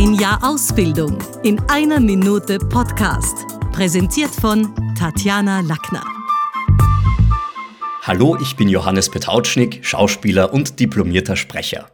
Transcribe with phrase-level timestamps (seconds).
[0.00, 3.34] Ein Jahr Ausbildung in einer Minute Podcast.
[3.72, 6.04] Präsentiert von Tatjana Lackner.
[8.02, 11.90] Hallo, ich bin Johannes Petautschnik, Schauspieler und diplomierter Sprecher.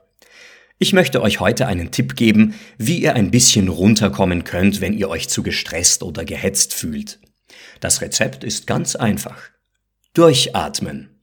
[0.79, 5.09] Ich möchte euch heute einen Tipp geben, wie ihr ein bisschen runterkommen könnt, wenn ihr
[5.09, 7.21] euch zu gestresst oder gehetzt fühlt.
[7.81, 9.45] Das Rezept ist ganz einfach.
[10.13, 11.23] Durchatmen.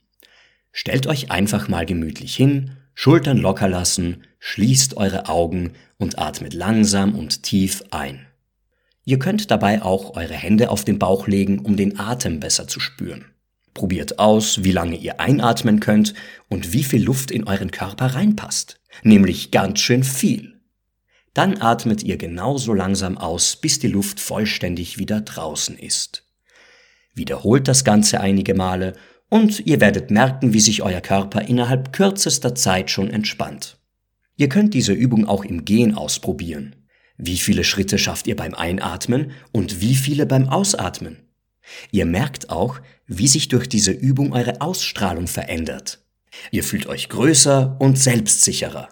[0.72, 7.14] Stellt euch einfach mal gemütlich hin, Schultern locker lassen, schließt eure Augen und atmet langsam
[7.14, 8.26] und tief ein.
[9.04, 12.80] Ihr könnt dabei auch eure Hände auf den Bauch legen, um den Atem besser zu
[12.80, 13.26] spüren.
[13.72, 16.14] Probiert aus, wie lange ihr einatmen könnt
[16.48, 20.60] und wie viel Luft in euren Körper reinpasst, nämlich ganz schön viel.
[21.34, 26.24] Dann atmet ihr genauso langsam aus, bis die Luft vollständig wieder draußen ist.
[27.14, 28.94] Wiederholt das Ganze einige Male
[29.28, 33.78] und ihr werdet merken, wie sich euer Körper innerhalb kürzester Zeit schon entspannt.
[34.36, 36.76] Ihr könnt diese Übung auch im Gehen ausprobieren.
[37.16, 41.18] Wie viele Schritte schafft ihr beim Einatmen und wie viele beim Ausatmen?
[41.90, 46.00] Ihr merkt auch, wie sich durch diese Übung eure Ausstrahlung verändert.
[46.50, 48.88] Ihr fühlt euch größer und selbstsicherer.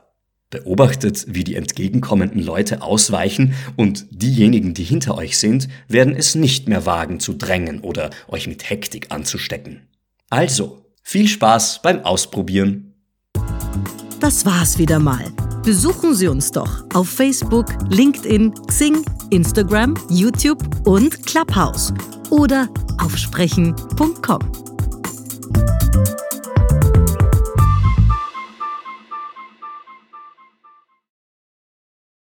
[0.50, 6.68] Beobachtet, wie die entgegenkommenden Leute ausweichen und diejenigen, die hinter euch sind, werden es nicht
[6.68, 9.88] mehr wagen zu drängen oder euch mit Hektik anzustecken.
[10.28, 12.89] Also, viel Spaß beim Ausprobieren.
[14.20, 15.24] Das war's wieder mal.
[15.64, 21.94] Besuchen Sie uns doch auf Facebook, LinkedIn, Xing, Instagram, YouTube und Clubhouse
[22.28, 22.68] oder
[22.98, 24.69] auf sprechen.com.